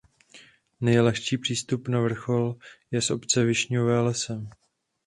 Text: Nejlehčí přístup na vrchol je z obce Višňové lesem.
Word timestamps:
Nejlehčí 0.81 1.37
přístup 1.37 1.87
na 1.87 1.99
vrchol 2.01 2.55
je 2.91 3.01
z 3.01 3.11
obce 3.11 3.43
Višňové 3.45 3.99
lesem. 4.01 4.49